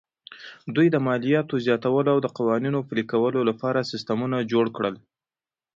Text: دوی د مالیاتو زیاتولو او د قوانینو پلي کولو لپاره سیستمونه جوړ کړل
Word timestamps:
دوی 0.75 0.87
د 0.91 0.97
مالیاتو 1.07 1.55
زیاتولو 1.65 2.09
او 2.13 2.19
د 2.23 2.27
قوانینو 2.37 2.79
پلي 2.89 3.03
کولو 3.11 3.39
لپاره 3.49 3.89
سیستمونه 3.91 4.37
جوړ 4.51 4.65
کړل 4.75 4.95